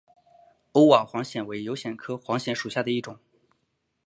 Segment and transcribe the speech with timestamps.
[0.71, 3.19] 欧瓦黄藓为油藓科黄藓属下的一个种。